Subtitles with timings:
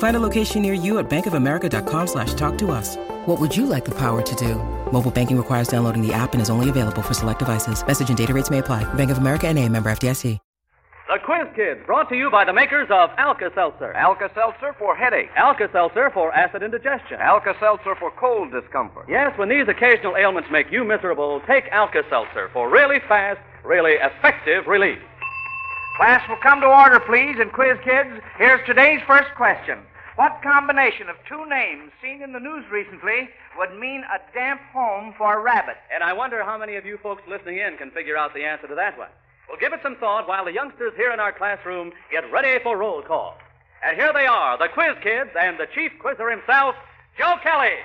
[0.00, 2.96] Find a location near you at bankofamerica.com slash talk to us.
[3.26, 4.54] What would you like the power to do?
[4.92, 7.86] Mobile banking requires downloading the app and is only available for select devices.
[7.86, 8.82] Message and data rates may apply.
[8.94, 10.38] Bank of America and a member FDIC.
[11.10, 13.92] The Quiz Kids, brought to you by the makers of Alka-Seltzer.
[13.94, 15.28] Alka-Seltzer for headache.
[15.34, 17.18] Alka-Seltzer for acid indigestion.
[17.20, 19.06] Alka-Seltzer for cold discomfort.
[19.08, 24.66] Yes, when these occasional ailments make you miserable, take Alka-Seltzer for really fast, really effective
[24.66, 25.00] relief.
[25.96, 28.08] Class will come to order, please, and quiz kids.
[28.38, 29.80] Here's today's first question.
[30.20, 35.14] What combination of two names seen in the news recently would mean a damp home
[35.16, 35.78] for a rabbit?
[35.90, 38.66] And I wonder how many of you folks listening in can figure out the answer
[38.66, 39.08] to that one.
[39.48, 42.76] Well, give it some thought while the youngsters here in our classroom get ready for
[42.76, 43.38] roll call.
[43.82, 46.74] And here they are, the Quiz Kids and the chief quizzer himself,
[47.16, 47.80] Joe Kelly.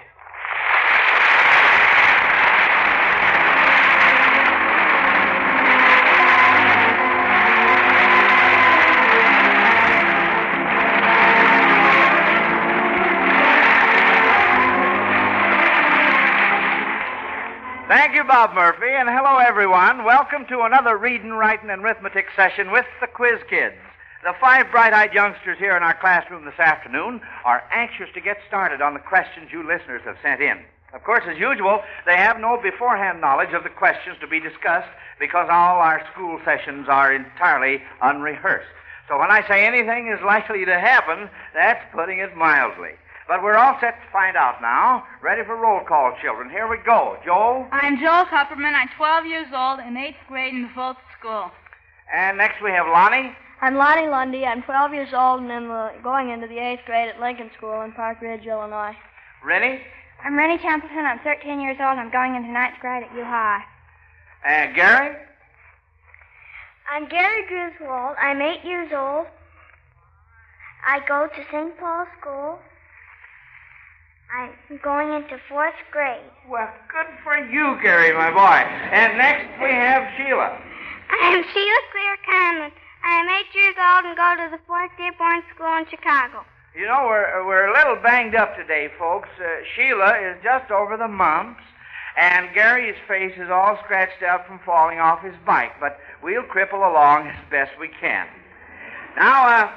[18.28, 20.04] Bob Murphy, and hello, everyone.
[20.04, 23.76] Welcome to another reading, writing, and arithmetic session with the Quiz Kids.
[24.24, 28.82] The five bright-eyed youngsters here in our classroom this afternoon are anxious to get started
[28.82, 30.58] on the questions you listeners have sent in.
[30.92, 34.90] Of course, as usual, they have no beforehand knowledge of the questions to be discussed
[35.20, 38.74] because all our school sessions are entirely unrehearsed.
[39.08, 42.98] So when I say anything is likely to happen, that's putting it mildly.
[43.28, 45.04] But we're all set to find out now.
[45.22, 46.50] Ready for roll call, children.
[46.50, 47.18] Here we go.
[47.26, 47.68] Joe?
[47.72, 48.74] I'm Joel Kupperman.
[48.76, 51.50] I'm 12 years old in 8th grade in the Fulton School.
[52.14, 53.36] And next we have Lonnie.
[53.62, 54.46] I'm Lonnie Lunde.
[54.46, 57.82] I'm 12 years old and in the, going into the 8th grade at Lincoln School
[57.82, 58.96] in Park Ridge, Illinois.
[59.44, 59.82] Rennie?
[60.24, 61.06] I'm Rennie Templeton.
[61.06, 63.64] I'm 13 years old and I'm going into ninth grade at U High.
[64.48, 65.16] Uh, Gary?
[66.94, 68.16] I'm Gary Griswold.
[68.22, 69.26] I'm eight years old.
[70.88, 71.76] I go to St.
[71.80, 72.60] Paul School.
[74.34, 76.22] I'm going into fourth grade.
[76.50, 78.62] Well, good for you, Gary, my boy.
[78.92, 80.58] And next we have Sheila.
[81.10, 82.72] I'm Sheila Clear Conlon.
[83.06, 86.44] I am eight years old and go to the Fort Dearborn School in Chicago.
[86.76, 89.30] You know, we're, we're a little banged up today, folks.
[89.40, 91.62] Uh, Sheila is just over the mumps,
[92.18, 96.84] and Gary's face is all scratched up from falling off his bike, but we'll cripple
[96.90, 98.28] along as best we can.
[99.16, 99.72] Now, uh,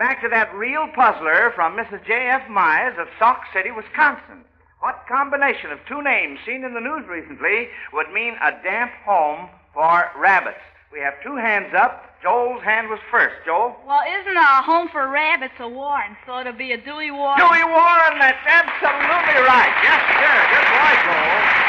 [0.00, 2.00] Back to that real puzzler from Mrs.
[2.06, 2.48] J.F.
[2.48, 4.48] Myers of Sauk City, Wisconsin.
[4.80, 9.50] What combination of two names seen in the news recently would mean a damp home
[9.76, 10.64] for rabbits?
[10.90, 12.16] We have two hands up.
[12.24, 13.44] Joel's hand was first.
[13.44, 13.76] Joel?
[13.84, 16.16] Well, isn't a home for rabbits a warren?
[16.24, 17.36] So it'll be a Dewey Warren.
[17.36, 19.74] Dewey Warren, that's absolutely right.
[19.84, 20.36] Yes, sir.
[20.48, 21.60] Good boy, Joel.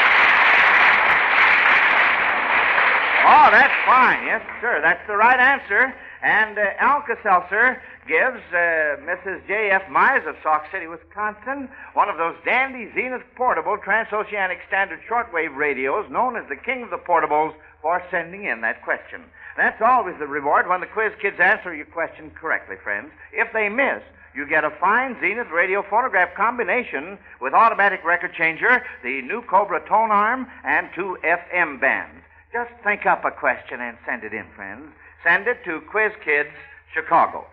[3.28, 4.24] Oh, that's fine.
[4.24, 4.80] Yes, sir.
[4.80, 5.92] That's the right answer.
[6.22, 9.46] And uh, Alka-Seltzer gives uh, Mrs.
[9.46, 9.88] J.F.
[9.88, 16.10] Myers of Sauk City, Wisconsin, one of those dandy Zenith portable transoceanic standard shortwave radios
[16.10, 19.22] known as the king of the portables for sending in that question.
[19.56, 23.10] That's always the reward when the quiz kids answer your question correctly, friends.
[23.32, 24.02] If they miss,
[24.34, 29.86] you get a fine Zenith radio phonograph combination with automatic record changer, the new Cobra
[29.86, 32.22] tone arm, and two FM bands.
[32.52, 34.90] Just think up a question and send it in, friends.
[35.22, 36.50] Send it to Quiz Kids,
[36.94, 37.46] Chicago.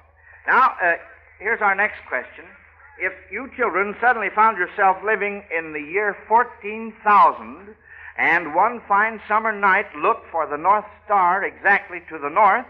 [0.50, 0.96] Now, uh,
[1.38, 2.44] here's our next question.
[2.98, 7.76] If you children suddenly found yourself living in the year 14,000
[8.18, 12.66] and one fine summer night looked for the North Star exactly to the north,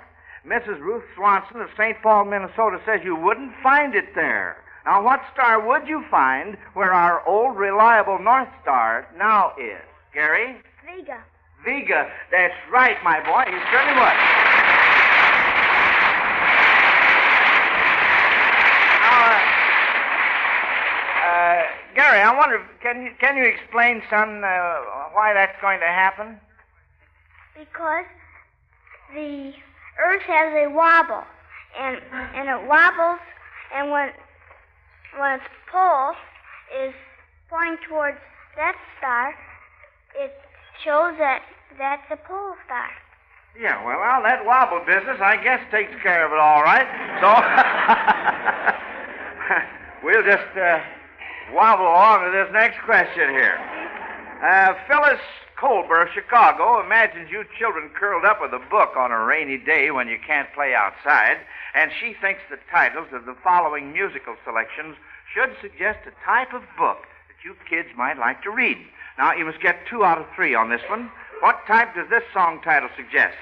[0.45, 0.81] Mrs.
[0.81, 1.95] Ruth Swanson of St.
[2.03, 4.57] Paul, Minnesota says you wouldn't find it there.
[4.85, 9.81] Now, what star would you find where our old reliable North Star now is?
[10.13, 10.57] Gary?
[10.85, 11.23] Vega.
[11.63, 12.11] Vega.
[12.29, 13.49] That's right, my boy.
[13.49, 14.68] You certainly would.
[21.95, 24.79] Gary, I wonder, can you, can you explain, son, uh,
[25.13, 26.39] why that's going to happen?
[27.57, 28.05] Because
[29.13, 29.53] the
[30.05, 31.23] Earth has a wobble,
[31.77, 31.97] and
[32.35, 33.19] and it wobbles,
[33.75, 34.11] and when
[35.17, 36.13] when its pole
[36.83, 36.93] is
[37.49, 38.17] pointing towards
[38.55, 39.33] that star,
[40.15, 40.31] it
[40.83, 41.41] shows that
[41.77, 42.87] that's a pole star.
[43.59, 46.87] Yeah, well, well, that wobble business, I guess, takes care of it all right.
[47.19, 47.27] So
[50.05, 50.55] we'll just.
[50.55, 50.79] Uh,
[51.53, 53.57] wobble along to this next question here.
[54.43, 55.19] Uh, Phyllis
[55.59, 59.91] Colbert of Chicago imagines you children curled up with a book on a rainy day
[59.91, 61.37] when you can't play outside,
[61.75, 64.95] and she thinks the titles of the following musical selections
[65.33, 68.77] should suggest a type of book that you kids might like to read.
[69.17, 71.11] Now, you must get two out of three on this one.
[71.41, 73.35] What type does this song title suggest?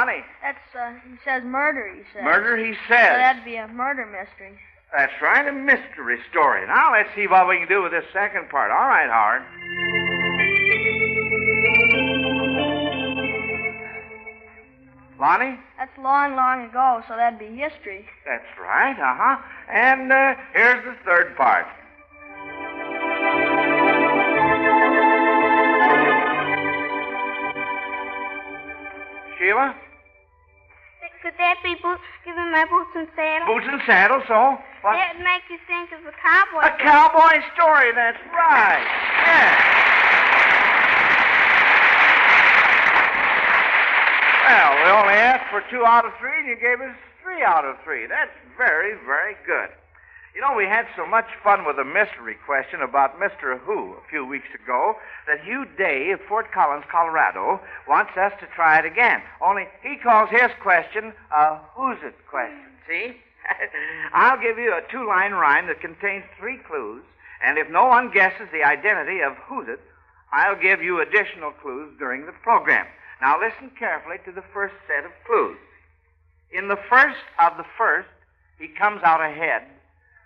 [0.00, 0.24] Lonnie.
[0.40, 2.24] That's, uh, he says murder, he says.
[2.24, 3.12] Murder, he says.
[3.12, 4.58] So that'd be a murder mystery.
[4.96, 6.66] That's right, a mystery story.
[6.66, 8.70] Now let's see what we can do with this second part.
[8.70, 9.42] All right, Howard.
[15.20, 15.60] Lonnie?
[15.76, 18.06] That's long, long ago, so that'd be history.
[18.24, 19.36] That's right, uh huh.
[19.70, 21.66] And uh, here's the third part.
[29.38, 29.74] Sheila?
[31.22, 33.44] Could that be boots, giving my boots and saddles?
[33.44, 34.56] Boots and saddles, so?
[34.80, 34.96] What?
[34.96, 36.64] That'd make you think of a cowboy.
[36.64, 38.80] A cowboy story, that's right.
[39.28, 39.80] Yeah.
[44.48, 47.64] Well, we only asked for two out of three, and you gave us three out
[47.64, 48.06] of three.
[48.08, 49.68] That's very, very good.
[50.34, 53.58] You know, we had so much fun with a mystery question about Mr.
[53.58, 54.94] Who a few weeks ago
[55.26, 59.22] that Hugh Day of Fort Collins, Colorado, wants us to try it again.
[59.42, 62.70] Only he calls his question a Who's It question.
[62.88, 63.16] See?
[64.12, 67.02] I'll give you a two line rhyme that contains three clues,
[67.44, 69.80] and if no one guesses the identity of Who's It,
[70.32, 72.86] I'll give you additional clues during the program.
[73.20, 75.58] Now listen carefully to the first set of clues.
[76.52, 78.08] In the first of the first,
[78.60, 79.62] he comes out ahead.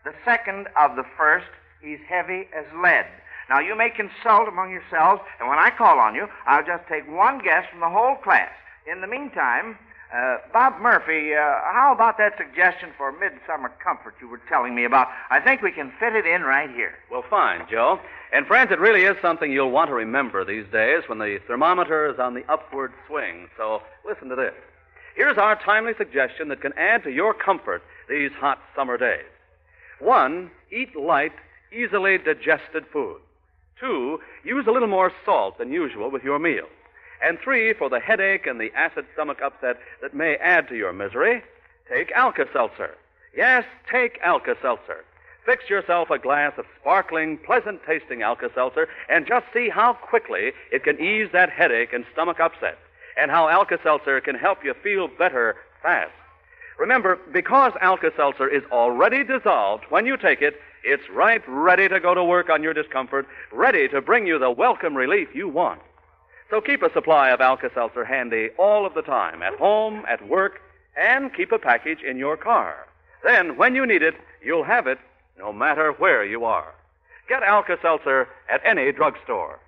[0.05, 1.47] The second of the first,
[1.81, 3.06] he's heavy as lead.
[3.49, 7.11] Now you may consult among yourselves, and when I call on you, I'll just take
[7.11, 8.53] one guess from the whole class.
[8.91, 9.79] In the meantime,
[10.15, 11.41] uh, Bob Murphy, uh,
[11.73, 15.09] how about that suggestion for midsummer comfort you were telling me about?
[15.31, 16.95] I think we can fit it in right here.
[17.11, 17.99] Well, fine, Joe.
[18.33, 22.06] And, friends, it really is something you'll want to remember these days when the thermometer
[22.12, 23.49] is on the upward swing.
[23.56, 24.55] So, listen to this.
[25.17, 29.25] Here's our timely suggestion that can add to your comfort these hot summer days.
[30.05, 31.33] One, eat light,
[31.73, 33.21] easily digested food.
[33.81, 36.69] Two, use a little more salt than usual with your meals.
[37.25, 40.93] And three, for the headache and the acid stomach upset that may add to your
[40.93, 41.43] misery,
[41.91, 42.95] take Alka Seltzer.
[43.35, 45.06] Yes, take Alka Seltzer.
[45.47, 50.53] Fix yourself a glass of sparkling, pleasant tasting Alka Seltzer and just see how quickly
[50.71, 52.77] it can ease that headache and stomach upset,
[53.17, 56.12] and how Alka Seltzer can help you feel better fast.
[56.79, 62.00] Remember, because Alka Seltzer is already dissolved when you take it, it's right ready to
[62.00, 65.81] go to work on your discomfort, ready to bring you the welcome relief you want.
[66.50, 70.29] So keep a supply of Alka Seltzer handy all of the time, at home, at
[70.29, 70.61] work,
[70.97, 72.87] and keep a package in your car.
[73.25, 74.99] Then, when you need it, you'll have it
[75.38, 76.75] no matter where you are.
[77.29, 79.59] Get Alka Seltzer at any drugstore.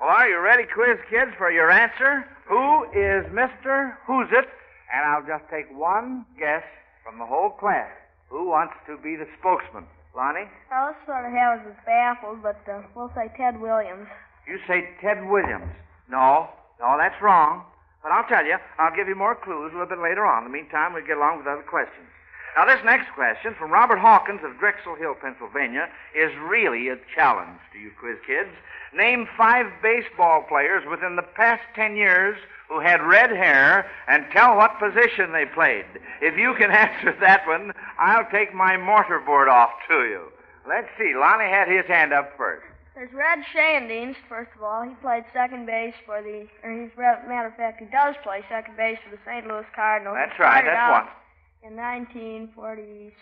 [0.00, 2.24] Well, are you ready, quiz kids, for your answer?
[2.46, 3.96] Who is Mr.
[4.06, 4.48] Who's It?
[4.94, 6.62] And I'll just take one guess
[7.02, 7.90] from the whole class.
[8.30, 9.90] Who wants to be the spokesman?
[10.14, 10.46] Lonnie?
[10.70, 14.06] I was sort of has us baffled, but uh, we'll say Ted Williams.
[14.46, 15.74] You say Ted Williams.
[16.06, 16.46] No,
[16.78, 17.66] no, that's wrong.
[18.02, 20.46] But I'll tell you, I'll give you more clues a little bit later on.
[20.46, 22.06] In the meantime, we'll get along with other questions.
[22.56, 27.58] Now, this next question from Robert Hawkins of Drexel Hill, Pennsylvania, is really a challenge
[27.72, 28.50] to you quiz kids.
[28.94, 34.56] Name five baseball players within the past ten years who had red hair and tell
[34.56, 35.84] what position they played.
[36.22, 40.30] If you can answer that one, I'll take my mortarboard off to you.
[40.66, 41.12] Let's see.
[41.18, 42.64] Lonnie had his hand up first.
[42.94, 44.82] There's Red Schoendienst, first of all.
[44.82, 48.76] He played second base for the, or he's, matter of fact, he does play second
[48.76, 49.48] base for the St.
[49.48, 50.14] Louis Cardinals.
[50.16, 51.12] That's right, that's out one.
[51.66, 53.16] In 1946.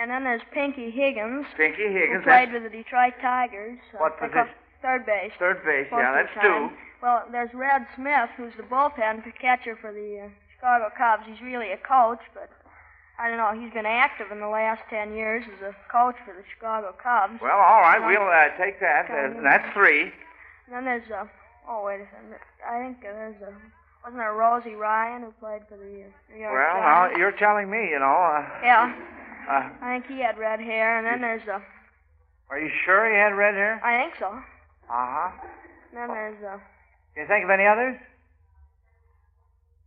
[0.00, 1.46] And then there's Pinky Higgins.
[1.56, 3.78] Pinky Higgins, Who played with the Detroit Tigers.
[3.94, 4.48] Uh, What position?
[4.82, 5.32] Third base.
[5.38, 6.68] Third base, yeah, that's time.
[6.70, 6.76] two.
[7.02, 11.24] Well, there's Red Smith, who's the bullpen catcher for the uh, Chicago Cubs.
[11.26, 12.50] He's really a coach, but
[13.18, 13.52] I don't know.
[13.58, 17.40] He's been active in the last ten years as a coach for the Chicago Cubs.
[17.40, 19.08] Well, all right, Uh, we'll uh, take that.
[19.10, 20.12] Uh, that's three.
[20.68, 21.24] And then there's uh,
[21.68, 22.36] oh wait a second.
[22.68, 23.52] I think uh, there's a
[24.06, 27.68] wasn't there Rosie Ryan who played for the uh, New York Well, now you're telling
[27.68, 28.06] me, you know.
[28.06, 28.94] Uh, Yeah,
[29.50, 30.98] uh, I think he had red hair.
[30.98, 31.60] And then there's a.
[32.48, 33.80] are you sure he had red hair?
[33.82, 34.26] I think so.
[34.28, 34.38] Uh
[34.88, 35.30] huh.
[35.90, 36.62] And then there's a.
[37.14, 37.98] Can you think of any others?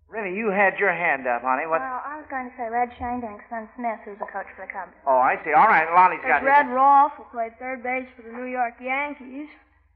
[0.09, 1.67] Really, you had your hand up, honey.
[1.67, 1.79] What?
[1.79, 4.73] Well, I was going to say Red Schoendienst, son Smith, who's the coach for the
[4.73, 4.91] Cubs.
[5.05, 5.53] Oh, I see.
[5.53, 6.65] All right, Lonnie's got there's his.
[6.65, 9.47] Red Rolfe who played third base for the New York Yankees.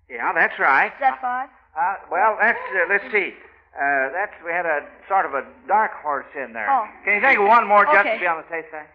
[0.07, 0.93] Yeah, that's right.
[0.93, 1.49] Is that five?
[1.75, 2.59] Uh, well, that's.
[2.71, 3.33] Uh, let's see.
[3.73, 6.69] Uh, that's we had a sort of a dark horse in there.
[6.69, 6.85] Oh.
[7.03, 8.13] Can you think of one more just Okay.
[8.15, 8.85] to be on the safe side?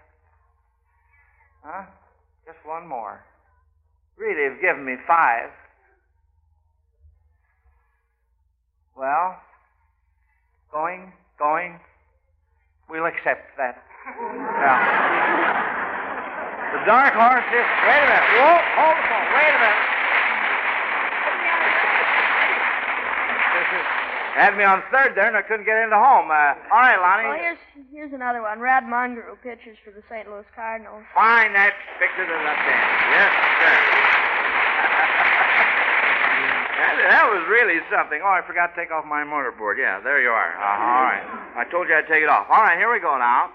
[1.64, 1.82] Huh?
[2.46, 3.20] Just one more.
[4.16, 5.50] Really, you've given me five.
[8.96, 9.36] Well,
[10.72, 11.80] going, going.
[12.88, 13.82] We'll accept that.
[14.20, 15.74] Yeah.
[16.68, 17.64] The dark horse is.
[17.64, 18.28] Wait a minute.
[18.36, 19.28] Whoa, hold the phone.
[19.32, 19.82] Wait a minute.
[23.56, 23.86] This is,
[24.38, 26.30] had me on third there, and I couldn't get into home.
[26.30, 27.26] Uh, all right, Lonnie.
[27.26, 27.58] Well, here's
[27.90, 28.62] here's another one.
[28.62, 30.30] Red Munger, who pitches for the St.
[30.30, 31.02] Louis Cardinals.
[31.10, 32.78] Fine, that fixes it up then.
[33.10, 33.74] Yes, sir.
[36.78, 38.22] that, that was really something.
[38.22, 39.82] Oh, I forgot to take off my mortarboard.
[39.82, 40.54] Yeah, there you are.
[40.54, 41.26] Uh, all right.
[41.58, 42.46] I told you I'd take it off.
[42.46, 43.50] All right, here we go now.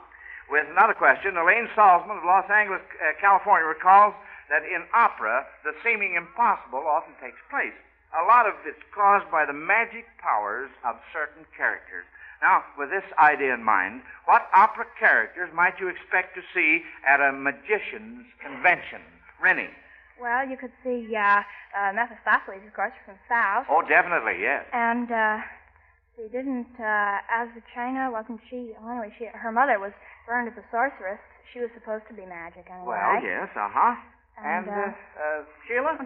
[0.52, 4.12] With another question, Elaine Salzman of Los Angeles, uh, California, recalls
[4.52, 7.72] that in opera, the seeming impossible often takes place.
[8.14, 12.06] A lot of it's caused by the magic powers of certain characters.
[12.42, 17.22] Now, with this idea in mind, what opera characters might you expect to see at
[17.22, 19.02] a magician's convention?
[19.42, 19.72] Rennie.
[20.22, 21.42] Well, you could see uh,
[21.74, 23.68] uh, Mephistopheles, of course, from Faust.
[23.72, 24.66] Oh, definitely, yes.
[24.74, 25.40] And, uh,
[26.16, 29.92] see, didn't, uh, Azucena, wasn't she, well, anyway, she, her mother was
[30.28, 31.20] burned as a sorceress.
[31.52, 32.94] She was supposed to be magic, anyway.
[32.94, 33.96] Well, yes, uh-huh.
[34.38, 35.98] And, And, uh, uh, Sheila?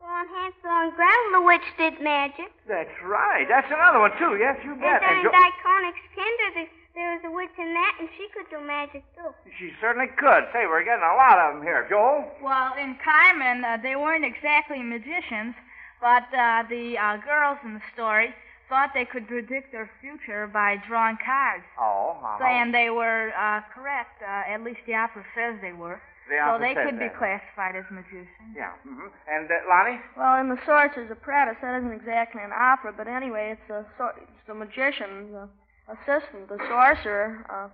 [0.00, 2.50] Well, on Hansel and Gretel, the witch did magic.
[2.66, 3.46] That's right.
[3.48, 4.36] That's another one, too.
[4.38, 5.00] Yes, you And bet.
[5.02, 6.64] then And in Jo- Die Königskinder, the,
[6.94, 9.30] there was a witch in that, and she could do magic, too.
[9.58, 10.44] she certainly could.
[10.52, 11.86] Say, we're getting a lot of them here.
[11.88, 12.24] Joel?
[12.42, 15.54] Well, in Carmen, uh, they weren't exactly magicians,
[16.00, 18.34] but uh, the uh, girls in the story
[18.68, 21.64] thought they could predict their future by drawing cards.
[21.80, 22.38] Oh, uh-huh.
[22.38, 24.22] So, and they were uh, correct.
[24.22, 26.00] Uh, at least the opera says they were.
[26.28, 28.28] The so they could be classified as magicians.
[28.54, 28.72] Yeah.
[28.84, 30.00] hmm And, uh, Lonnie?
[30.16, 34.14] Well, in the Sorcerer's Apprentice, that isn't exactly an opera, but anyway, it's a sor-
[34.20, 35.46] it's the magician's uh,
[35.88, 37.68] assistant, the sorcerer, uh,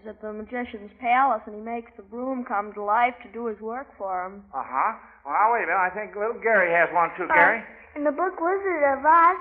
[0.00, 3.46] is at the magician's palace, and he makes the broom come to life to do
[3.46, 4.44] his work for him.
[4.54, 4.92] Uh-huh.
[5.24, 5.76] Well, now, wait a minute.
[5.76, 7.24] I think little Gary has one, too.
[7.28, 7.62] Uh, Gary?
[7.96, 9.36] In the book Wizard of Oz,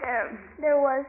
[0.00, 1.04] there, there was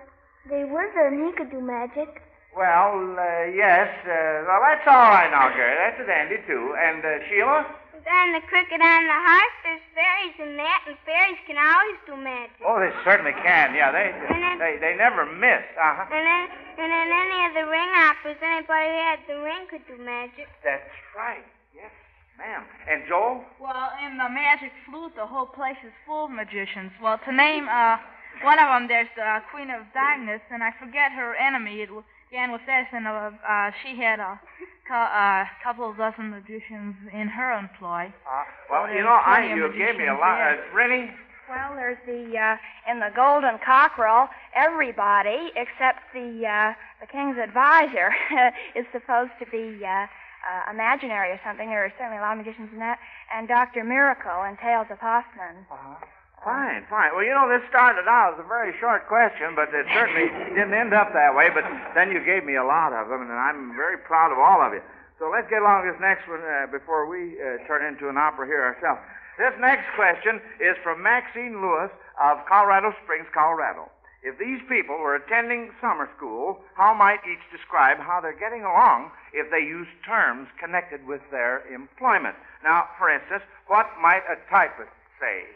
[0.48, 2.22] the wizard, and he could do magic.
[2.55, 3.89] Well, uh, yes.
[4.05, 5.74] Uh, well, that's all right now, Gary.
[5.74, 6.75] That's a dandy, too.
[6.77, 7.65] And, uh, Sheila?
[8.03, 12.19] Then the cricket on the hearth, there's fairies in that, and fairies can always do
[12.19, 12.51] magic.
[12.60, 13.74] Oh, they certainly can.
[13.74, 15.63] Yeah, they then- they, they never miss.
[15.79, 16.12] Uh-huh.
[16.12, 16.45] And then,
[16.83, 20.51] and in any of the ring operas, anybody who had the ring could do magic.
[20.67, 20.83] That's
[21.15, 21.48] right.
[21.74, 21.91] Yes,
[22.38, 22.63] ma'am.
[22.91, 23.45] And Joel?
[23.57, 26.91] Well, in the Magic Flute, the whole place is full of magicians.
[27.01, 27.98] Well, to name uh,
[28.43, 31.79] one of them, there's the Queen of Darkness, and I forget her enemy.
[31.81, 32.03] It began
[32.52, 34.40] with S, and uh, uh, she had a
[34.88, 38.10] cou- uh, couple of dozen magicians in her employ.
[38.25, 40.42] Uh, well, Oh, you know, I you gave me a magicians lot.
[40.42, 40.66] Uh, there.
[40.74, 41.12] Rennie?
[41.48, 44.30] Well, there's the uh, in the Golden Cockerel.
[44.56, 48.10] Everybody except the uh, the king's advisor
[48.75, 51.70] is supposed to be uh, uh, imaginary or something.
[51.70, 52.98] There are certainly a lot of magicians in that.
[53.32, 55.68] And Doctor Miracle in Tales of Hoffman.
[55.70, 55.96] Uh-huh.
[56.44, 57.16] Fine, fine.
[57.16, 60.76] Well, you know, this started out as a very short question, but it certainly didn't
[60.76, 61.48] end up that way.
[61.48, 61.64] But
[61.96, 64.76] then you gave me a lot of them, and I'm very proud of all of
[64.76, 64.84] you.
[65.24, 68.20] So let's get along to this next one uh, before we uh, turn into an
[68.20, 69.00] opera here ourselves.
[69.40, 73.88] This next question is from Maxine Lewis of Colorado Springs, Colorado.
[74.20, 79.12] If these people were attending summer school, how might each describe how they're getting along
[79.32, 82.36] if they use terms connected with their employment?
[82.64, 84.92] Now, for instance, what might a typist
[85.24, 85.48] say?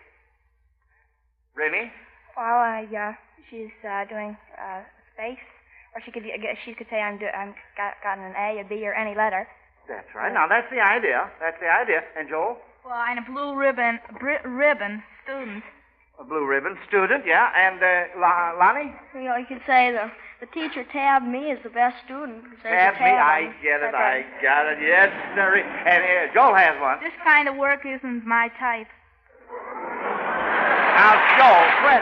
[1.58, 1.92] Rennie?
[2.38, 3.16] Well, uh, yeah,
[3.50, 4.82] she's uh, doing uh,
[5.14, 5.42] space,
[5.96, 6.32] or she could be,
[6.64, 9.48] she could say I'm do, I'm got, gotten an A, a B, or any letter.
[9.88, 10.32] That's right.
[10.34, 11.32] Now, that's the idea.
[11.40, 12.04] That's the idea.
[12.18, 12.58] And Joel?
[12.86, 15.64] Well, I'm a blue ribbon bri- ribbon student.
[16.20, 17.50] A blue ribbon student, yeah.
[17.56, 18.94] And uh, La- Lonnie?
[19.16, 22.44] You know, you could say the the teacher tabbed me as the best student.
[22.62, 23.06] Says That's me.
[23.10, 23.94] I get it.
[23.94, 24.78] like I got it.
[24.82, 25.58] Yes, sir.
[25.58, 27.00] And uh, Joel has one.
[27.02, 28.88] This kind of work isn't my type.
[30.98, 32.02] Now, Joel, quit.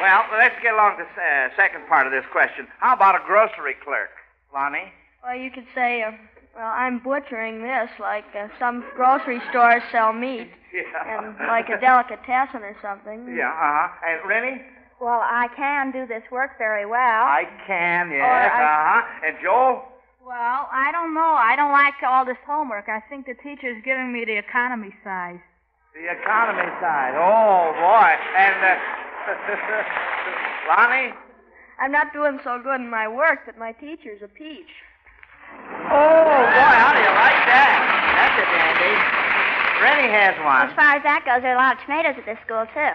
[0.00, 2.66] Well, let's get along to the uh, second part of this question.
[2.78, 4.10] How about a grocery clerk,
[4.52, 4.92] Lonnie?
[5.22, 6.10] Well, you could say, uh,
[6.54, 10.82] well, I'm butchering this like uh, some grocery stores sell meat, Yeah.
[11.24, 13.34] and like a delicatessen or something.
[13.34, 13.88] Yeah, uh-huh.
[14.06, 14.62] And Rennie?
[15.00, 16.98] Well, I can do this work very well.
[17.00, 18.20] I can, yes,
[18.52, 19.26] I- uh-huh.
[19.28, 19.84] And Joel?
[20.24, 21.36] Well, I don't know.
[21.36, 22.88] I don't like all this homework.
[22.88, 25.36] I think the teacher's giving me the economy size.
[25.92, 27.12] The economy side.
[27.12, 28.08] Oh, boy.
[28.32, 28.72] And, uh,
[30.72, 31.12] Lonnie?
[31.76, 34.72] I'm not doing so good in my work, but my teacher's a peach.
[35.92, 36.24] Oh,
[36.56, 37.76] boy, how do you like that?
[38.16, 38.96] That's a dandy.
[39.84, 40.72] Rennie has one.
[40.72, 42.92] As far as that goes, there are a lot of tomatoes at this school, too.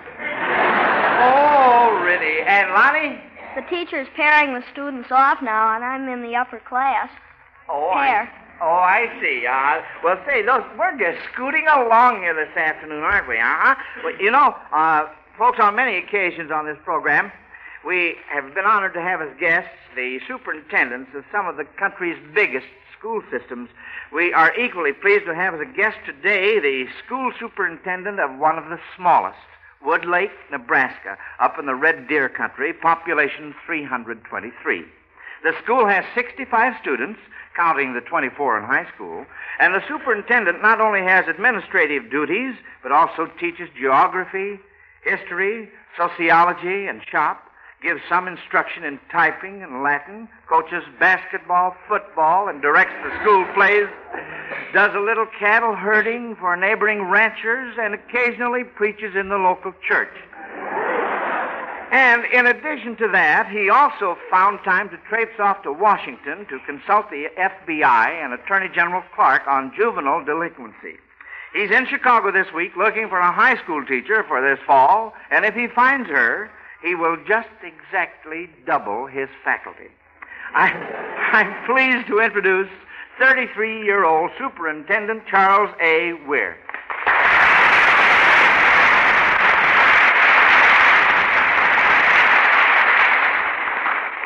[1.22, 2.42] Oh, Rennie.
[2.42, 3.29] And Lonnie?
[3.56, 7.10] The teacher's pairing the students off now, and I'm in the upper class.
[7.68, 8.32] Oh, Pair.
[8.62, 9.46] I, oh, I see.
[9.46, 13.38] Uh, well, say, those, we're just scooting along here this afternoon, aren't we?
[13.38, 13.76] Uh-huh.
[14.04, 17.32] Well, you know, uh, folks, on many occasions on this program,
[17.86, 22.18] we have been honored to have as guests the superintendents of some of the country's
[22.36, 23.70] biggest school systems.
[24.14, 28.58] We are equally pleased to have as a guest today the school superintendent of one
[28.58, 29.38] of the smallest,
[29.84, 34.84] Wood Lake, Nebraska, up in the Red Deer country, population 323.
[35.44, 37.20] The school has 65 students,
[37.56, 39.26] counting the 24 in high school,
[39.60, 44.60] and the superintendent not only has administrative duties, but also teaches geography,
[45.04, 47.49] history, sociology, and shop,
[47.82, 53.88] gives some instruction in typing and Latin, coaches basketball, football, and directs the school plays,
[54.74, 60.14] does a little cattle herding for neighboring ranchers, and occasionally preaches in the local church.
[61.92, 66.60] And in addition to that, he also found time to traipse off to Washington to
[66.68, 70.98] consult the FBI and Attorney General Clark on juvenile delinquency.
[71.54, 75.46] He's in Chicago this week looking for a high school teacher for this fall, and
[75.46, 79.90] if he finds her, he will just exactly double his faculty.
[80.54, 80.72] I,
[81.34, 82.70] I'm pleased to introduce
[83.20, 86.14] 33 year old Superintendent Charles A.
[86.28, 86.58] Weir.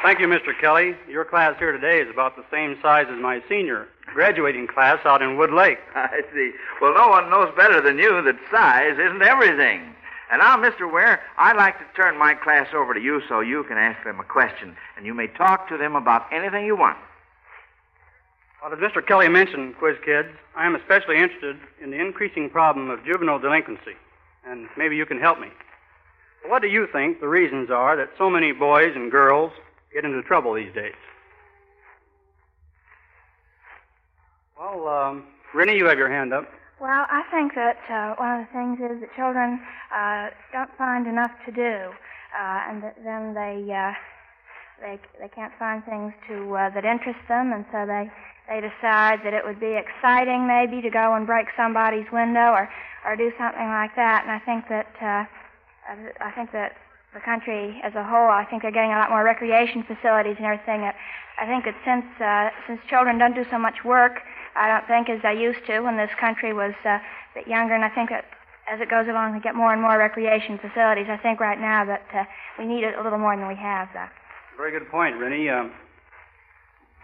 [0.04, 0.52] Thank you, Mr.
[0.60, 0.96] Kelly.
[1.10, 5.22] Your class here today is about the same size as my senior graduating class out
[5.22, 5.80] in Wood Lake.
[5.96, 6.52] I see.
[6.82, 9.96] Well, no one knows better than you that size isn't everything.
[10.34, 10.92] And now, Mr.
[10.92, 14.20] Weir, I'd like to turn my class over to you so you can ask them
[14.20, 16.98] a question, and you may talk to them about anything you want.
[18.60, 19.06] Well, as Mr.
[19.06, 23.94] Kelly mentioned, quiz kids, I am especially interested in the increasing problem of juvenile delinquency,
[24.44, 25.50] and maybe you can help me.
[26.48, 29.52] What do you think the reasons are that so many boys and girls
[29.94, 30.96] get into trouble these days?
[34.60, 36.50] Well, um, Rennie, you have your hand up.
[36.84, 39.56] Well, I think that uh, one of the things is that children
[39.88, 41.96] uh, don't find enough to do,
[42.36, 43.96] uh, and that then they uh,
[44.84, 48.12] they they can't find things to uh, that interest them, and so they
[48.52, 52.68] they decide that it would be exciting maybe to go and break somebody's window or
[53.08, 54.28] or do something like that.
[54.28, 55.24] And I think that uh,
[56.20, 56.76] I think that
[57.16, 60.52] the country as a whole, I think they're getting a lot more recreation facilities and
[60.52, 60.84] everything.
[60.84, 64.20] I think that since uh, since children don't do so much work,
[64.56, 67.02] I don't think as I used to when this country was uh, a
[67.34, 68.26] bit younger, and I think that
[68.72, 71.08] as it goes along, we get more and more recreation facilities.
[71.10, 72.24] I think right now that uh,
[72.58, 73.90] we need it a little more than we have.
[73.94, 74.08] Though.
[74.58, 75.50] Very good point, Rennie.
[75.50, 75.72] Um,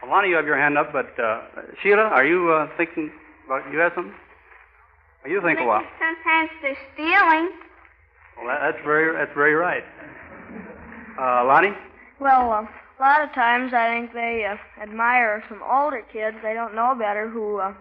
[0.03, 1.41] Alana, you have your hand up, but uh,
[1.81, 3.11] Sheila, are you uh, thinking
[3.45, 3.69] about?
[3.71, 4.13] You have something?
[5.23, 5.83] Well, you think a while.
[5.99, 7.51] Sometimes they're stealing.
[8.37, 9.83] Well, that, that's very that's very right.
[11.19, 11.73] Uh, Lonnie?
[12.19, 12.65] Well, uh,
[12.99, 16.35] a lot of times I think they uh, admire some older kids.
[16.43, 17.73] They don't know better who uh,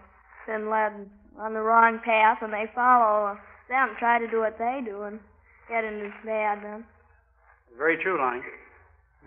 [0.46, 0.92] been led
[1.38, 3.36] on the wrong path, and they follow uh,
[3.68, 5.18] them, try to do what they do, and
[5.68, 6.84] get into bad then.
[7.76, 8.42] Very true, Lonnie.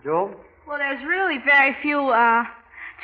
[0.02, 0.34] Joel?
[0.66, 2.44] Well, there's really very few uh,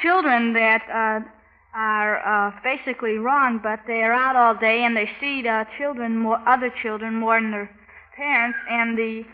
[0.02, 1.26] children that uh,
[1.74, 6.18] are uh, basically wrong, but they are out all day and they see the children,
[6.18, 7.70] more other children, more than their
[8.16, 9.24] parents, and the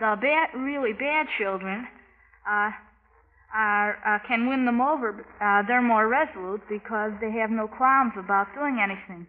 [0.00, 1.86] the bad, really bad children
[2.48, 2.70] uh,
[3.54, 5.24] are uh, can win them over.
[5.40, 9.26] Uh, they're more resolute because they have no qualms about doing anything.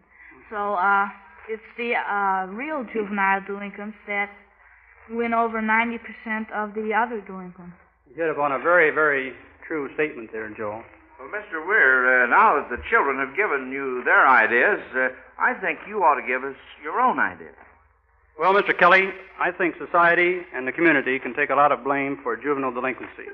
[0.50, 1.06] So uh,
[1.48, 4.30] it's the uh, real juvenile delinquents that
[5.10, 5.98] win over 90%
[6.52, 7.76] of the other delinquents.
[8.10, 9.32] You hit upon a very, very
[9.66, 10.82] true statement there, Joel.
[11.18, 11.66] Well, Mr.
[11.66, 15.08] Weir, uh, now that the children have given you their ideas, uh,
[15.38, 17.54] I think you ought to give us your own ideas.
[18.38, 18.76] Well, Mr.
[18.78, 19.08] Kelly,
[19.40, 23.24] I think society and the community can take a lot of blame for juvenile delinquency.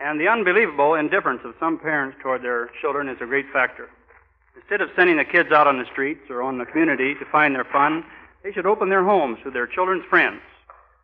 [0.00, 3.90] And the unbelievable indifference of some parents toward their children is a great factor.
[4.56, 7.54] Instead of sending the kids out on the streets or on the community to find
[7.54, 8.04] their fun,
[8.42, 10.40] they should open their homes to their children's friends.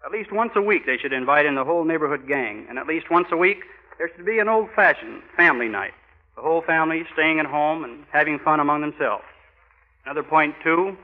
[0.04, 2.86] At least once a week, they should invite in the whole neighborhood gang, and at
[2.86, 3.64] least once a week,
[3.98, 5.92] there should be an old fashioned family night.
[6.34, 9.24] The whole family staying at home and having fun among themselves.
[10.04, 10.96] Another point, too,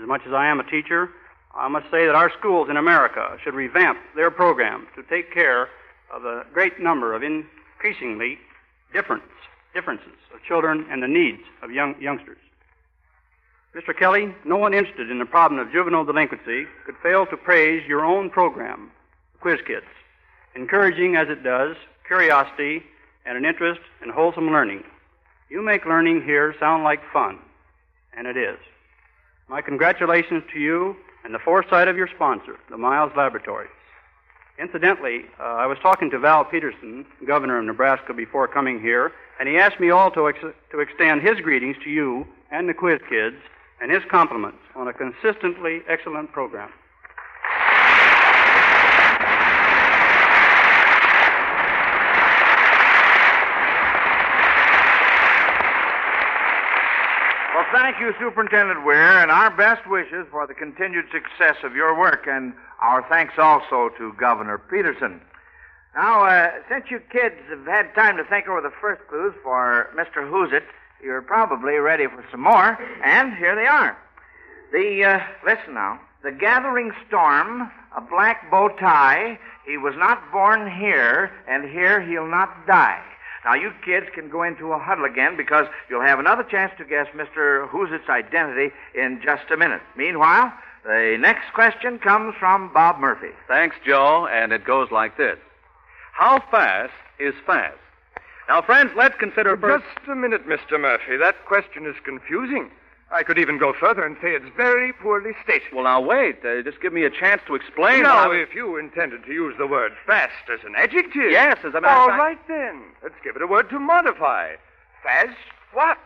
[0.00, 1.10] as much as I am a teacher,
[1.54, 5.68] I must say that our schools in America should revamp their programs to take care
[6.12, 8.38] of a great number of increasingly
[8.92, 9.22] difference,
[9.74, 12.38] differences of children and the needs of young youngsters.
[13.74, 13.96] Mr.
[13.96, 18.04] Kelly, no one interested in the problem of juvenile delinquency could fail to praise your
[18.04, 18.90] own program,
[19.40, 19.86] Quiz Kids,
[20.54, 22.82] encouraging as it does curiosity
[23.26, 24.82] and an interest in wholesome learning.
[25.50, 27.38] You make learning here sound like fun,
[28.16, 28.58] and it is.
[29.48, 33.70] My congratulations to you and the foresight of your sponsor, the Miles Laboratories.
[34.58, 39.48] Incidentally, uh, I was talking to Val Peterson, governor of Nebraska, before coming here, and
[39.48, 42.98] he asked me all to, ex- to extend his greetings to you and the quiz
[43.08, 43.36] kids
[43.80, 46.72] and his compliments on a consistently excellent program.
[57.54, 57.66] Well,
[57.98, 62.28] thank you, Superintendent Weir, and our best wishes for the continued success of your work,
[62.28, 65.20] and our thanks also to Governor Peterson.
[65.96, 69.88] Now, uh, since you kids have had time to think over the first clues for
[69.96, 70.28] Mr.
[70.28, 70.62] Who's It,
[71.02, 73.98] you're probably ready for some more, and here they are.
[74.70, 76.00] The, uh, listen now.
[76.22, 82.30] The gathering storm, a black bow tie, he was not born here, and here he'll
[82.30, 83.02] not die.
[83.44, 86.84] Now, you kids can go into a huddle again because you'll have another chance to
[86.84, 87.68] guess Mr.
[87.68, 89.80] Who's It's identity in just a minute.
[89.96, 90.52] Meanwhile,
[90.84, 93.30] the next question comes from Bob Murphy.
[93.46, 95.38] Thanks, Joe, and it goes like this
[96.12, 97.78] How fast is fast?
[98.48, 99.84] Now, friends, let's consider first.
[99.96, 100.80] Just a minute, Mr.
[100.80, 101.16] Murphy.
[101.18, 102.70] That question is confusing.
[103.10, 105.72] I could even go further and say it's very poorly stated.
[105.72, 106.44] Well, now, wait.
[106.44, 108.02] Uh, just give me a chance to explain.
[108.02, 111.30] Now, how- if you intended to use the word fast as an adjective.
[111.30, 112.82] Yes, as a matter All of fact- right, then.
[113.02, 114.56] Let's give it a word to modify.
[115.02, 115.36] Fast
[115.72, 115.98] what?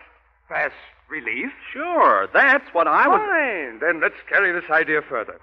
[0.48, 0.74] Fast
[1.08, 1.50] relief?
[1.72, 3.20] Sure, that's what I was.
[3.20, 3.78] Fine.
[3.80, 5.40] Then let's carry this idea further.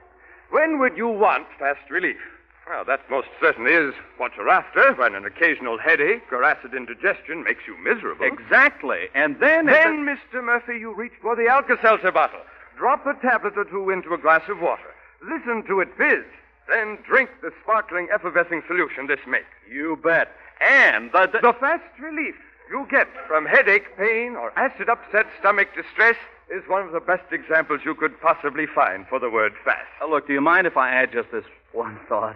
[0.52, 2.22] When would you want fast relief?
[2.69, 7.43] Well, that most certainly is what you're after when an occasional headache or acid indigestion
[7.43, 8.27] makes you miserable.
[8.27, 9.08] Exactly.
[9.15, 9.65] And then.
[9.65, 10.43] Then, Mr.
[10.43, 12.41] Murphy, you reach for the Alka-Seltzer bottle.
[12.77, 14.93] Drop a tablet or two into a glass of water.
[15.27, 16.23] Listen to it fizz.
[16.69, 19.47] Then drink the sparkling effervescing solution this makes.
[19.67, 20.29] You bet.
[20.62, 22.36] And the, The fast relief
[22.69, 26.17] you get from headache, pain, or acid upset stomach distress
[26.51, 29.88] is one of the best examples you could possibly find for the word fast.
[29.99, 32.36] Uh, look, do you mind if I add just this one thought?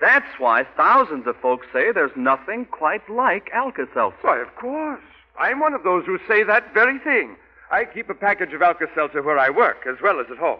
[0.00, 4.16] That's why thousands of folks say there's nothing quite like Alka-Seltzer.
[4.22, 5.02] Why, of course.
[5.38, 7.36] I'm one of those who say that very thing.
[7.70, 10.58] I keep a package of Alka-Seltzer where I work, as well as at home.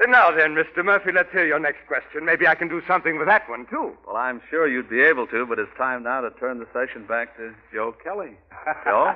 [0.00, 0.84] And now then, Mr.
[0.84, 2.24] Murphy, let's hear your next question.
[2.24, 3.92] Maybe I can do something with that one, too.
[4.06, 7.04] Well, I'm sure you'd be able to, but it's time now to turn the session
[7.06, 8.36] back to Joe Kelly.
[8.84, 9.14] Joe?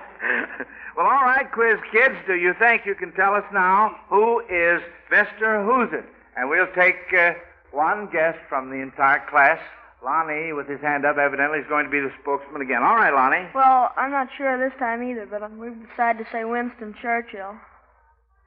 [0.97, 4.83] well, all right, quiz kids, do you think you can tell us now who is
[5.11, 5.64] Mr.
[5.64, 6.05] Who's It?
[6.37, 7.33] And we'll take uh,
[7.77, 9.61] one guest from the entire class.
[10.03, 12.83] Lonnie, with his hand up, evidently is going to be the spokesman again.
[12.83, 13.49] All right, Lonnie.
[13.55, 17.55] Well, I'm not sure this time either, but we've decided to say Winston Churchill.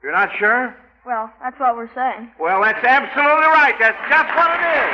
[0.01, 0.75] You're not sure?
[1.05, 2.31] Well, that's what we're saying.
[2.39, 3.75] Well, that's absolutely right.
[3.79, 4.89] That's just what it is.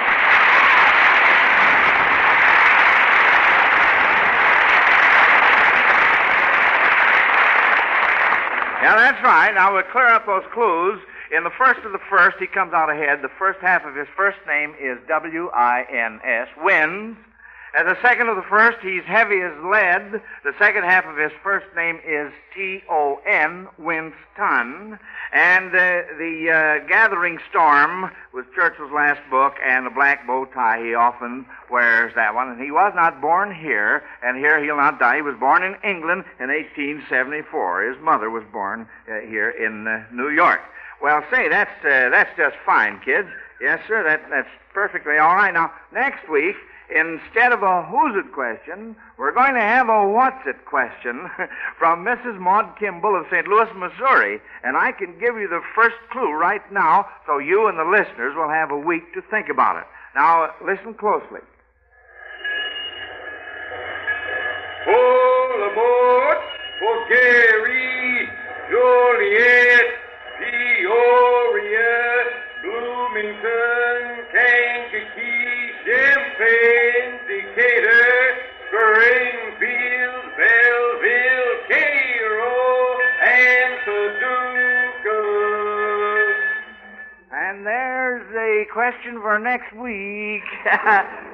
[8.84, 9.52] Yeah, that's right.
[9.54, 11.00] Now we'll clear up those clues.
[11.32, 13.22] In the first of the first, he comes out ahead.
[13.22, 17.18] The first half of his first name is W I N S, wins.
[17.78, 20.22] And the second of the first, he's heavy as lead.
[20.46, 24.98] The second half of his first name is T O N, Winston.
[25.34, 30.82] And uh, the uh, Gathering Storm was Churchill's last book, and the black bow tie,
[30.82, 32.50] he often wears that one.
[32.50, 35.18] And he was not born here, and here he'll not die.
[35.18, 37.92] He was born in England in 1874.
[37.92, 40.62] His mother was born uh, here in uh, New York.
[41.02, 43.28] Well, say, that's, uh, that's just fine, kids.
[43.62, 45.54] Yes, sir, that, that's perfectly all right.
[45.54, 46.56] Now, next week,
[46.90, 51.30] instead of a who's it question, we're going to have a what's it question
[51.80, 52.38] from Mrs.
[52.40, 53.48] Maud Kimball of St.
[53.48, 54.40] Louis, Missouri.
[54.64, 58.36] And I can give you the first clue right now so you and the listeners
[58.36, 59.86] will have a week to think about it.
[60.16, 61.42] Now, listen closely.
[64.88, 66.38] All aboard
[66.80, 68.30] for Gary,
[68.70, 69.86] Joliet,
[73.16, 75.06] Kankakee,
[77.28, 78.36] Decatur,
[80.36, 85.16] Belleville, Cairo, and Paducah.
[87.32, 90.44] And there's the question for next week.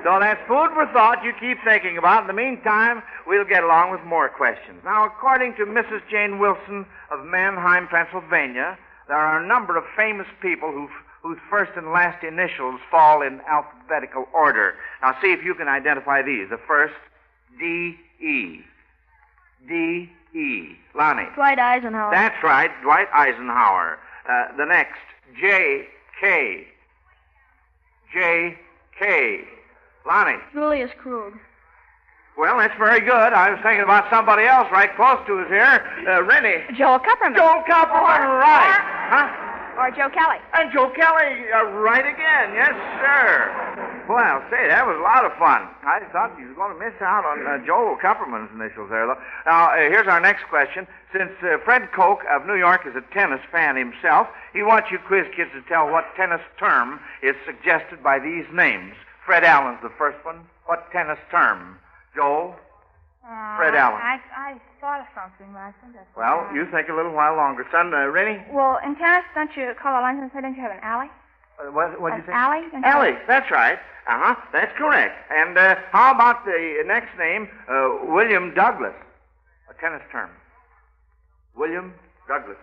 [0.04, 2.22] so that's food for thought you keep thinking about.
[2.22, 4.84] In the meantime, we'll get along with more questions.
[4.86, 6.02] Now, according to Mrs.
[6.12, 11.72] Jane Wilson of Manheim, Pennsylvania, there are a number of famous people who've, whose first
[11.76, 14.76] and last initials fall in alphabetical order.
[15.02, 16.50] Now, see if you can identify these.
[16.50, 16.96] The first,
[17.60, 18.62] D E.
[19.68, 20.76] D E.
[20.96, 21.28] Lonnie.
[21.36, 22.12] Dwight Eisenhower.
[22.12, 24.00] That's right, Dwight Eisenhower.
[24.28, 25.00] Uh, the next,
[25.40, 25.88] J
[26.20, 26.68] K.
[28.14, 28.58] J
[28.98, 29.42] K.
[30.08, 30.40] Lonnie.
[30.54, 31.34] Julius Krug.
[32.38, 33.12] Well, that's very good.
[33.34, 35.86] I was thinking about somebody else right close to us here.
[36.08, 36.64] Uh, Rennie.
[36.78, 37.36] Joel Kupperman.
[37.36, 38.80] Joel Kupperman, right.
[39.12, 39.51] Huh?
[39.82, 40.38] Or Joe Kelly.
[40.54, 42.54] And Joe Kelly, uh, right again.
[42.54, 42.70] Yes,
[43.02, 44.06] sir.
[44.08, 45.66] Well, say, that was a lot of fun.
[45.82, 49.18] I thought you were going to miss out on uh, Joel Kupperman's initials there, though.
[49.48, 50.86] Now, uh, here's our next question.
[51.12, 55.00] Since uh, Fred Koch of New York is a tennis fan himself, he wants you
[55.00, 58.94] quiz kids to tell what tennis term is suggested by these names.
[59.26, 60.46] Fred Allen's the first one.
[60.68, 61.80] What tennis term?
[62.14, 62.54] Joel?
[63.24, 64.02] Uh, Fred Allen.
[64.02, 66.10] I, I, thought of something, but I think that's.
[66.18, 67.66] Well, you think a little while longer.
[67.72, 68.42] Son, uh, Rennie?
[68.52, 71.06] Well, in tennis, don't you call a line and say, don't you have an alley?
[71.62, 72.34] Uh, what what'd you say?
[72.34, 72.62] An alley?
[72.72, 73.78] Don't you that's right.
[74.08, 74.36] Uh huh.
[74.52, 75.14] That's correct.
[75.30, 78.96] And uh, how about the next name, uh, William Douglas?
[79.70, 80.32] A tennis term.
[81.56, 81.94] William
[82.28, 82.58] Douglas.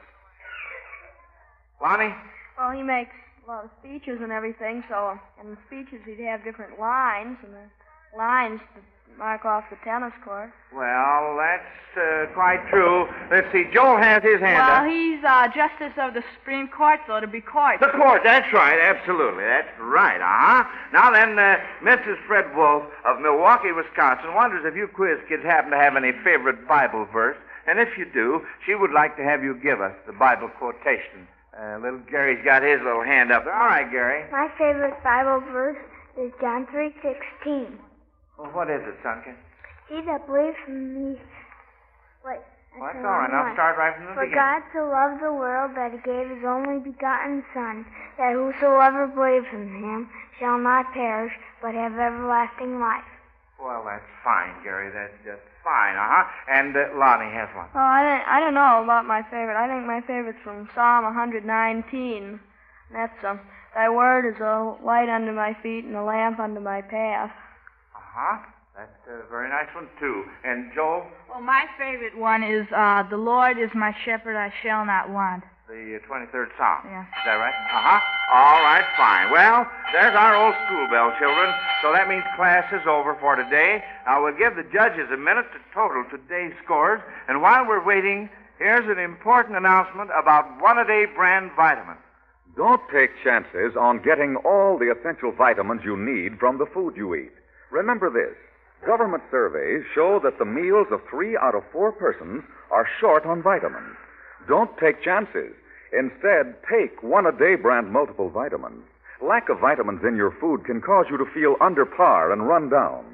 [1.81, 2.15] Lonnie?
[2.59, 3.15] Well, he makes
[3.47, 7.55] a lot of speeches and everything, so in the speeches he'd have different lines, and
[7.55, 8.81] the lines to
[9.17, 10.51] mark off the tennis court.
[10.75, 13.09] Well, that's uh, quite true.
[13.31, 13.65] Let's see.
[13.73, 14.87] Joel has his hand Well, up.
[14.87, 17.81] he's uh, Justice of the Supreme Court, so it'll be court.
[17.81, 19.45] The court, that's right, absolutely.
[19.45, 20.65] That's right, uh huh.
[20.93, 22.19] Now then, uh, Mrs.
[22.27, 26.69] Fred Wolf of Milwaukee, Wisconsin, wonders if you quiz kids happen to have any favorite
[26.69, 27.37] Bible verse.
[27.67, 31.27] And if you do, she would like to have you give us the Bible quotation.
[31.59, 33.53] Uh, little Gary's got his little hand up there.
[33.53, 34.25] All right, Gary.
[34.31, 35.77] My favorite Bible verse
[36.17, 37.73] is John 3.16.
[38.39, 39.35] Well, what is it, Sunken?
[39.89, 41.21] He that believes in me...
[42.25, 42.39] Wait.
[42.79, 43.27] Well, that's the all right.
[43.27, 43.55] wrong Now one.
[43.59, 44.39] start right from the For beginning.
[44.39, 47.83] For God so loved the world that he gave his only begotten Son,
[48.19, 53.03] that whosoever believes in him shall not perish, but have everlasting life.
[53.59, 54.93] Well, that's fine, Gary.
[54.95, 56.25] That's just fine, uh huh.
[56.47, 57.67] And uh, Lonnie has one.
[57.75, 59.59] Oh, I don't, I don't know about my favorite.
[59.59, 61.43] I think my favorite's from Psalm 119.
[62.93, 63.41] That's um,
[63.75, 67.33] Thy word is a light unto my feet and a lamp unto my path.
[68.19, 68.39] Uh huh.
[68.77, 70.25] That's a very nice one, too.
[70.45, 74.85] And Joel, Well, my favorite one is uh, The Lord is my shepherd, I shall
[74.85, 75.43] not want.
[75.69, 76.83] the uh, 23rd Psalm.
[76.87, 77.03] Yeah.
[77.03, 77.55] Is that right?
[77.71, 78.01] Uh huh.
[78.33, 79.31] All right, fine.
[79.31, 81.53] Well, there's our old school bell, children.
[81.83, 83.83] So that means class is over for today.
[84.07, 87.01] Now we'll give the judges a minute to total today's scores.
[87.29, 88.29] And while we're waiting,
[88.59, 92.01] here's an important announcement about one a day brand vitamins.
[92.57, 97.15] Don't take chances on getting all the essential vitamins you need from the food you
[97.15, 97.31] eat.
[97.71, 98.37] Remember this
[98.87, 103.43] government surveys show that the meals of three out of four persons are short on
[103.43, 103.97] vitamins.
[104.47, 105.53] Don't take chances.
[105.93, 108.85] Instead, take one a day brand multiple vitamins.
[109.21, 112.69] Lack of vitamins in your food can cause you to feel under par and run
[112.69, 113.05] down.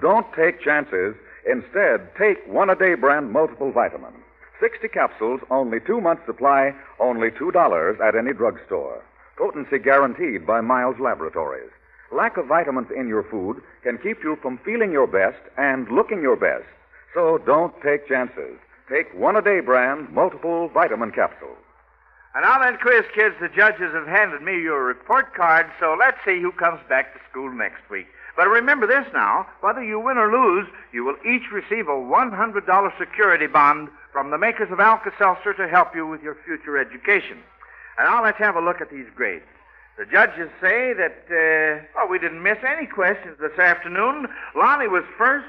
[0.00, 1.14] Don't take chances.
[1.50, 4.16] Instead, take one a day brand multiple vitamins.
[4.60, 9.02] 60 capsules, only two months supply, only $2 at any drugstore.
[9.36, 11.70] Potency guaranteed by Miles Laboratories.
[12.14, 16.22] Lack of vitamins in your food can keep you from feeling your best and looking
[16.22, 16.64] your best.
[17.12, 18.54] So don't take chances.
[18.88, 21.58] Take one a day brand multiple vitamin capsules.
[22.34, 26.18] And now then, quiz kids, the judges have handed me your report card, so let's
[26.24, 28.06] see who comes back to school next week.
[28.36, 32.98] But remember this now whether you win or lose, you will each receive a $100
[32.98, 37.38] security bond from the makers of Alka Seltzer to help you with your future education.
[37.98, 39.44] And now let's have a look at these grades.
[39.96, 44.26] The judges say that, uh, well, we didn't miss any questions this afternoon.
[44.56, 45.46] Lonnie was first,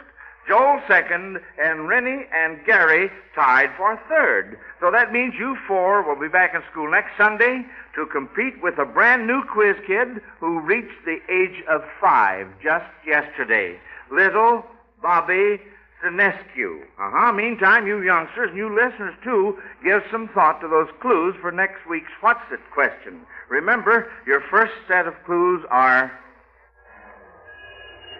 [0.47, 4.59] Joel second, and Rennie and Gary tied for third.
[4.79, 8.77] So that means you four will be back in school next Sunday to compete with
[8.77, 13.79] a brand new quiz kid who reached the age of five just yesterday.
[14.11, 14.63] Little
[15.01, 15.59] Bobby
[16.05, 16.81] Sinescu.
[16.99, 17.31] Uh-huh.
[17.33, 21.87] Meantime, you youngsters, and you listeners too, give some thought to those clues for next
[21.89, 23.21] week's What's It question.
[23.49, 26.11] Remember, your first set of clues are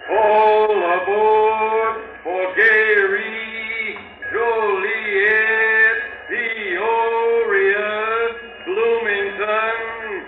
[0.09, 0.71] All
[1.01, 3.97] aboard for Gary,
[4.31, 5.97] Joliet,
[6.29, 7.95] Peoria,
[8.65, 9.77] Bloomington,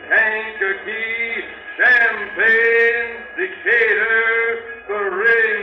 [0.09, 1.43] Kankakee,
[1.77, 3.05] Champaign,
[3.37, 4.37] Decatur,
[4.85, 5.56] Springfield,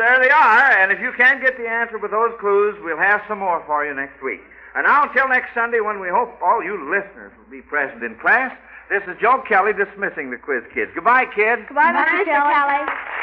[0.00, 0.72] there they are.
[0.80, 3.84] And if you can't get the answer with those clues, we'll have some more for
[3.84, 4.40] you next week.
[4.74, 8.16] And now, until next Sunday, when we hope all you listeners will be present in
[8.16, 8.56] class,
[8.88, 10.90] this is Joe Kelly dismissing the quiz kids.
[10.94, 11.62] Goodbye, kids.
[11.68, 12.24] Goodbye, Mr.
[12.24, 12.82] Kelly.
[12.88, 13.19] Listen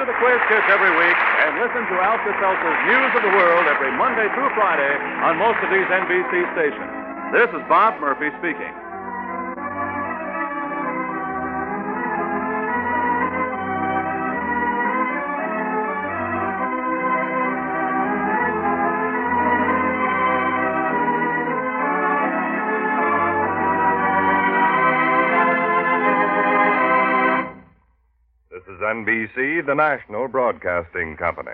[0.00, 3.68] to the Quiz Kids every week and listen to Alka Seltzer's News of the World
[3.68, 4.96] every Monday through Friday
[5.28, 6.88] on most of these NBC stations.
[7.36, 8.72] This is Bob Murphy speaking.
[29.36, 31.50] NBC, the national broadcasting company.